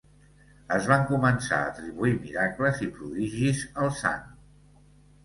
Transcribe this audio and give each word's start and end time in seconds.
Es 0.77 0.85
van 0.91 1.03
començar 1.11 1.59
a 1.65 1.67
atribuir 1.73 2.13
miracles 2.23 2.81
i 2.87 2.89
prodigis 2.97 3.63
al 3.85 3.93
sant. 4.01 4.25